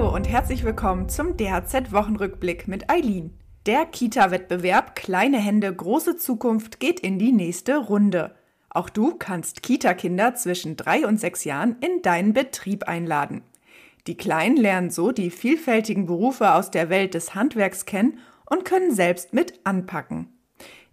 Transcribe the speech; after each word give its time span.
und 0.00 0.26
herzlich 0.26 0.64
willkommen 0.64 1.10
zum 1.10 1.36
DHZ-Wochenrückblick 1.36 2.66
mit 2.66 2.88
Eileen. 2.88 3.36
Der 3.66 3.84
Kita-Wettbewerb 3.84 4.96
Kleine 4.96 5.38
Hände, 5.38 5.72
große 5.72 6.16
Zukunft 6.16 6.80
geht 6.80 6.98
in 6.98 7.18
die 7.18 7.30
nächste 7.30 7.76
Runde. 7.76 8.34
Auch 8.70 8.88
du 8.88 9.14
kannst 9.16 9.62
Kita-Kinder 9.62 10.34
zwischen 10.34 10.76
drei 10.76 11.06
und 11.06 11.20
sechs 11.20 11.44
Jahren 11.44 11.76
in 11.80 12.00
deinen 12.00 12.32
Betrieb 12.32 12.84
einladen. 12.88 13.42
Die 14.06 14.16
Kleinen 14.16 14.56
lernen 14.56 14.88
so 14.88 15.12
die 15.12 15.30
vielfältigen 15.30 16.06
Berufe 16.06 16.54
aus 16.54 16.70
der 16.70 16.88
Welt 16.88 17.12
des 17.12 17.34
Handwerks 17.34 17.84
kennen 17.84 18.18
und 18.46 18.64
können 18.64 18.94
selbst 18.94 19.34
mit 19.34 19.60
anpacken. 19.64 20.28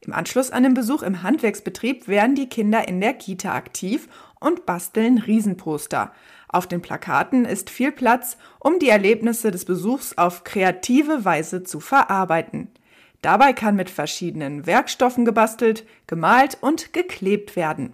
Im 0.01 0.11
Anschluss 0.13 0.51
an 0.51 0.63
den 0.63 0.73
Besuch 0.73 1.03
im 1.03 1.23
Handwerksbetrieb 1.23 2.07
werden 2.07 2.35
die 2.35 2.49
Kinder 2.49 2.87
in 2.87 2.99
der 2.99 3.13
Kita 3.13 3.53
aktiv 3.53 4.09
und 4.39 4.65
basteln 4.65 5.17
Riesenposter. 5.17 6.11
Auf 6.47 6.67
den 6.67 6.81
Plakaten 6.81 7.45
ist 7.45 7.69
viel 7.69 7.91
Platz, 7.91 8.37
um 8.59 8.79
die 8.79 8.89
Erlebnisse 8.89 9.51
des 9.51 9.65
Besuchs 9.65 10.17
auf 10.17 10.43
kreative 10.43 11.25
Weise 11.25 11.63
zu 11.63 11.79
verarbeiten. 11.79 12.69
Dabei 13.21 13.53
kann 13.53 13.75
mit 13.75 13.89
verschiedenen 13.89 14.65
Werkstoffen 14.65 15.25
gebastelt, 15.25 15.85
gemalt 16.07 16.57
und 16.61 16.93
geklebt 16.93 17.55
werden. 17.55 17.93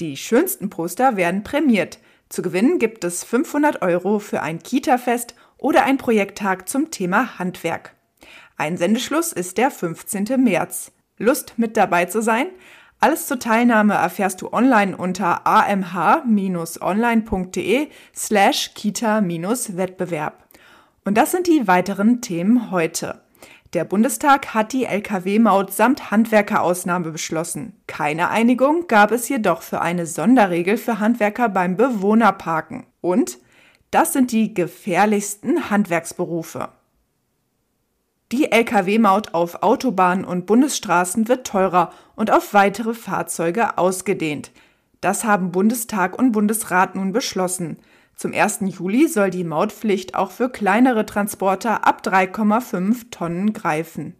Die 0.00 0.16
schönsten 0.16 0.70
Poster 0.70 1.16
werden 1.16 1.42
prämiert. 1.42 1.98
Zu 2.28 2.42
gewinnen 2.42 2.78
gibt 2.78 3.04
es 3.04 3.24
500 3.24 3.82
Euro 3.82 4.18
für 4.18 4.42
ein 4.42 4.60
Kita-Fest 4.60 5.34
oder 5.58 5.84
ein 5.84 5.98
Projekttag 5.98 6.68
zum 6.68 6.90
Thema 6.90 7.38
Handwerk. 7.38 7.94
Einsendeschluss 8.56 9.32
ist 9.32 9.58
der 9.58 9.70
15. 9.70 10.42
März. 10.42 10.92
Lust 11.18 11.54
mit 11.58 11.76
dabei 11.76 12.06
zu 12.06 12.22
sein? 12.22 12.46
Alles 13.04 13.26
zur 13.26 13.38
Teilnahme 13.38 13.92
erfährst 13.92 14.40
du 14.40 14.50
online 14.50 14.96
unter 14.96 15.46
amh-online.de 15.46 15.88
slash 18.16 18.72
kita-wettbewerb. 18.72 20.42
Und 21.04 21.18
das 21.18 21.32
sind 21.32 21.46
die 21.46 21.68
weiteren 21.68 22.22
Themen 22.22 22.70
heute. 22.70 23.20
Der 23.74 23.84
Bundestag 23.84 24.54
hat 24.54 24.72
die 24.72 24.86
Lkw-Maut 24.86 25.70
samt 25.70 26.10
Handwerkerausnahme 26.10 27.10
beschlossen. 27.10 27.78
Keine 27.86 28.30
Einigung 28.30 28.86
gab 28.88 29.12
es 29.12 29.28
jedoch 29.28 29.60
für 29.60 29.82
eine 29.82 30.06
Sonderregel 30.06 30.78
für 30.78 30.98
Handwerker 30.98 31.50
beim 31.50 31.76
Bewohnerparken. 31.76 32.86
Und 33.02 33.36
das 33.90 34.14
sind 34.14 34.32
die 34.32 34.54
gefährlichsten 34.54 35.68
Handwerksberufe. 35.68 36.70
Die 38.32 38.50
Lkw-Maut 38.50 39.34
auf 39.34 39.62
Autobahnen 39.62 40.24
und 40.24 40.46
Bundesstraßen 40.46 41.28
wird 41.28 41.46
teurer 41.46 41.90
und 42.16 42.30
auf 42.30 42.54
weitere 42.54 42.94
Fahrzeuge 42.94 43.76
ausgedehnt. 43.76 44.50
Das 45.02 45.24
haben 45.24 45.52
Bundestag 45.52 46.18
und 46.18 46.32
Bundesrat 46.32 46.94
nun 46.94 47.12
beschlossen. 47.12 47.76
Zum 48.16 48.32
1. 48.32 48.60
Juli 48.66 49.08
soll 49.08 49.30
die 49.30 49.44
Mautpflicht 49.44 50.14
auch 50.14 50.30
für 50.30 50.48
kleinere 50.48 51.04
Transporter 51.04 51.86
ab 51.86 52.00
3,5 52.04 53.10
Tonnen 53.10 53.52
greifen. 53.52 54.14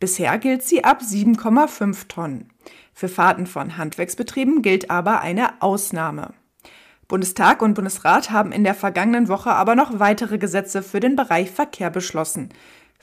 Bisher 0.00 0.38
gilt 0.38 0.64
sie 0.64 0.82
ab 0.82 1.02
7,5 1.02 2.08
Tonnen. 2.08 2.48
Für 2.92 3.08
Fahrten 3.08 3.46
von 3.46 3.76
Handwerksbetrieben 3.76 4.62
gilt 4.62 4.90
aber 4.90 5.20
eine 5.20 5.62
Ausnahme. 5.62 6.34
Bundestag 7.06 7.62
und 7.62 7.74
Bundesrat 7.74 8.30
haben 8.30 8.50
in 8.50 8.64
der 8.64 8.74
vergangenen 8.74 9.28
Woche 9.28 9.50
aber 9.50 9.74
noch 9.74 10.00
weitere 10.00 10.38
Gesetze 10.38 10.82
für 10.82 11.00
den 11.00 11.16
Bereich 11.16 11.50
Verkehr 11.50 11.90
beschlossen. 11.90 12.48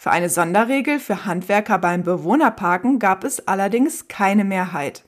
Für 0.02 0.10
eine 0.10 0.30
Sonderregel 0.30 0.98
für 0.98 1.26
Handwerker 1.26 1.78
beim 1.78 2.02
Bewohnerparken 2.02 2.98
gab 2.98 3.24
es 3.24 3.48
allerdings 3.48 4.08
keine 4.08 4.44
Mehrheit. 4.44 5.04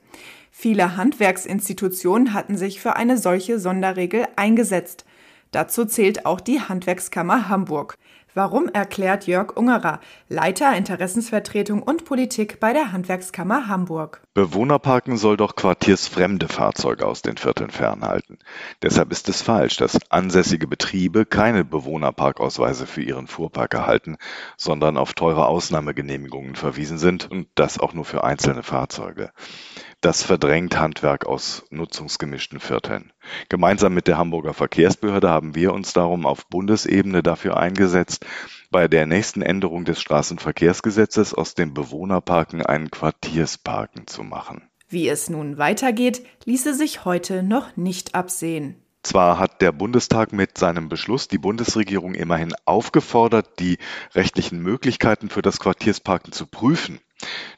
Viele 0.51 0.95
Handwerksinstitutionen 0.97 2.33
hatten 2.33 2.57
sich 2.57 2.79
für 2.79 2.95
eine 2.95 3.17
solche 3.17 3.57
Sonderregel 3.57 4.27
eingesetzt. 4.35 5.03
Dazu 5.49 5.85
zählt 5.85 6.27
auch 6.27 6.39
die 6.39 6.61
Handwerkskammer 6.61 7.49
Hamburg. 7.49 7.97
Warum 8.35 8.67
erklärt 8.67 9.27
Jörg 9.27 9.55
Ungerer, 9.55 9.99
Leiter 10.27 10.75
Interessensvertretung 10.75 11.83
und 11.83 12.03
Politik 12.03 12.59
bei 12.59 12.73
der 12.73 12.91
Handwerkskammer 12.91 13.67
Hamburg. 13.67 14.21
Bewohnerparken 14.33 15.17
soll 15.17 15.37
doch 15.37 15.55
quartiersfremde 15.55 16.47
Fahrzeuge 16.47 17.05
aus 17.05 17.21
den 17.21 17.37
Vierteln 17.37 17.69
fernhalten. 17.69 18.39
Deshalb 18.81 19.11
ist 19.11 19.29
es 19.29 19.43
falsch, 19.43 19.77
dass 19.77 19.99
ansässige 20.09 20.65
Betriebe 20.65 21.27
keine 21.27 21.63
Bewohnerparkausweise 21.63 22.87
für 22.87 23.03
ihren 23.03 23.27
Fuhrpark 23.27 23.75
erhalten, 23.75 24.17
sondern 24.57 24.97
auf 24.97 25.13
teure 25.13 25.45
Ausnahmegenehmigungen 25.45 26.55
verwiesen 26.55 26.97
sind 26.97 27.29
und 27.29 27.47
das 27.53 27.79
auch 27.79 27.93
nur 27.93 28.05
für 28.05 28.23
einzelne 28.23 28.63
Fahrzeuge. 28.63 29.31
Das 30.03 30.21
verdrängt 30.21 30.77
Handwerk 30.77 31.25
aus 31.25 31.63
nutzungsgemischten 31.69 32.59
Vierteln. 32.59 33.13
Gemeinsam 33.47 33.93
mit 33.93 34.07
der 34.07 34.17
Hamburger 34.17 34.53
Verkehrsbehörde 34.53 35.29
haben 35.29 35.55
wir 35.55 35.73
uns 35.73 35.93
darum 35.93 36.25
auf 36.25 36.45
Bundesebene 36.47 37.23
dafür 37.23 37.55
eingesetzt, 37.55 38.25
bei 38.69 38.89
der 38.89 39.05
nächsten 39.05 39.41
Änderung 39.41 39.85
des 39.85 40.01
Straßenverkehrsgesetzes 40.01 41.33
aus 41.33 41.53
den 41.55 41.73
Bewohnerparken 41.73 42.65
einen 42.65 42.91
Quartiersparken 42.91 44.05
zu 44.05 44.23
machen. 44.23 44.69
Wie 44.89 45.07
es 45.07 45.29
nun 45.29 45.57
weitergeht, 45.57 46.25
ließe 46.43 46.73
sich 46.73 47.05
heute 47.05 47.41
noch 47.41 47.77
nicht 47.77 48.13
absehen. 48.13 48.75
Zwar 49.03 49.39
hat 49.39 49.61
der 49.61 49.71
Bundestag 49.71 50.33
mit 50.33 50.57
seinem 50.57 50.89
Beschluss 50.89 51.29
die 51.29 51.37
Bundesregierung 51.37 52.13
immerhin 52.13 52.53
aufgefordert, 52.65 53.57
die 53.59 53.77
rechtlichen 54.15 54.61
Möglichkeiten 54.61 55.29
für 55.29 55.41
das 55.41 55.61
Quartiersparken 55.61 56.33
zu 56.33 56.45
prüfen. 56.45 56.99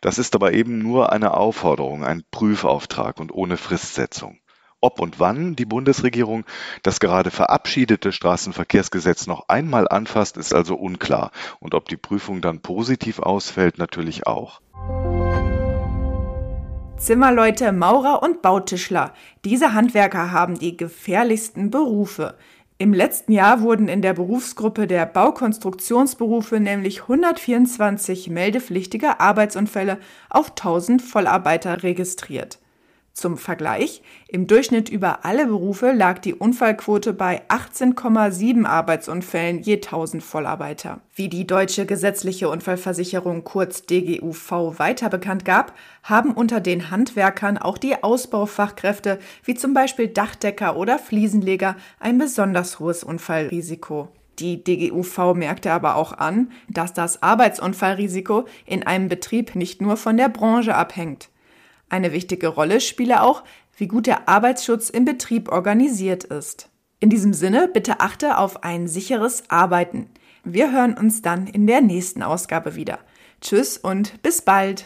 Das 0.01 0.17
ist 0.17 0.35
aber 0.35 0.53
eben 0.53 0.77
nur 0.79 1.11
eine 1.11 1.35
Aufforderung, 1.35 2.03
ein 2.03 2.23
Prüfauftrag 2.31 3.19
und 3.19 3.33
ohne 3.33 3.57
Fristsetzung. 3.57 4.39
Ob 4.81 4.99
und 4.99 5.19
wann 5.19 5.55
die 5.55 5.65
Bundesregierung 5.65 6.45
das 6.83 6.99
gerade 6.99 7.31
verabschiedete 7.31 8.11
Straßenverkehrsgesetz 8.11 9.25
noch 9.25 9.49
einmal 9.49 9.87
anfasst, 9.87 10.37
ist 10.37 10.53
also 10.53 10.75
unklar. 10.75 11.31
Und 11.59 11.73
ob 11.73 11.89
die 11.89 11.97
Prüfung 11.97 12.41
dann 12.41 12.61
positiv 12.61 13.19
ausfällt, 13.19 13.79
natürlich 13.79 14.27
auch. 14.27 14.61
Zimmerleute, 16.97 17.71
Maurer 17.71 18.21
und 18.21 18.41
Bautischler. 18.41 19.13
Diese 19.43 19.73
Handwerker 19.73 20.31
haben 20.31 20.59
die 20.59 20.77
gefährlichsten 20.77 21.71
Berufe. 21.71 22.37
Im 22.77 22.93
letzten 22.93 23.31
Jahr 23.31 23.61
wurden 23.61 23.87
in 23.87 24.01
der 24.01 24.13
Berufsgruppe 24.13 24.85
der 24.85 25.05
Baukonstruktionsberufe 25.05 26.59
nämlich 26.59 27.03
124 27.03 28.29
meldepflichtige 28.29 29.21
Arbeitsunfälle 29.21 29.97
auf 30.29 30.49
1000 30.49 31.01
Vollarbeiter 31.01 31.83
registriert. 31.83 32.59
Zum 33.15 33.37
Vergleich, 33.37 34.01
im 34.27 34.45
Durchschnitt 34.45 34.89
über 34.89 35.23
alle 35.23 35.47
Berufe 35.47 35.93
lag 35.93 36.19
die 36.19 36.33
Unfallquote 36.33 37.13
bei 37.13 37.43
18,7 37.47 38.65
Arbeitsunfällen 38.65 39.61
je 39.61 39.75
1000 39.75 40.21
Vollarbeiter. 40.21 40.99
Wie 41.13 41.29
die 41.29 41.47
Deutsche 41.47 41.85
Gesetzliche 41.85 42.49
Unfallversicherung 42.49 43.45
kurz 43.45 43.83
DGUV 43.83 44.79
weiter 44.79 45.09
bekannt 45.09 45.45
gab, 45.45 45.73
haben 46.03 46.33
unter 46.33 46.59
den 46.59 46.91
Handwerkern 46.91 47.57
auch 47.57 47.77
die 47.77 48.03
Ausbaufachkräfte 48.03 49.19
wie 49.45 49.55
zum 49.55 49.73
Beispiel 49.73 50.09
Dachdecker 50.09 50.75
oder 50.75 50.99
Fliesenleger 50.99 51.77
ein 52.01 52.17
besonders 52.17 52.79
hohes 52.79 53.05
Unfallrisiko. 53.05 54.09
Die 54.39 54.61
DGUV 54.61 55.35
merkte 55.35 55.71
aber 55.71 55.95
auch 55.95 56.11
an, 56.11 56.51
dass 56.67 56.91
das 56.91 57.23
Arbeitsunfallrisiko 57.23 58.43
in 58.65 58.85
einem 58.85 59.07
Betrieb 59.07 59.55
nicht 59.55 59.81
nur 59.81 59.95
von 59.95 60.17
der 60.17 60.27
Branche 60.27 60.75
abhängt. 60.75 61.29
Eine 61.95 62.11
wichtige 62.11 62.49
Rolle 62.49 62.81
spiele 62.81 63.23
auch, 63.23 63.45
wie 63.77 63.87
gut 63.87 64.05
der 64.05 64.27
Arbeitsschutz 64.27 64.89
im 64.89 65.05
Betrieb 65.05 65.49
organisiert 65.49 66.25
ist. 66.25 66.67
In 66.99 67.09
diesem 67.09 67.33
Sinne 67.33 67.69
bitte 67.69 68.01
achte 68.01 68.37
auf 68.37 68.65
ein 68.65 68.89
sicheres 68.89 69.49
Arbeiten. 69.49 70.09
Wir 70.43 70.73
hören 70.73 70.97
uns 70.97 71.21
dann 71.21 71.47
in 71.47 71.67
der 71.67 71.79
nächsten 71.79 72.21
Ausgabe 72.21 72.75
wieder. 72.75 72.99
Tschüss 73.39 73.77
und 73.77 74.21
bis 74.23 74.41
bald. 74.41 74.83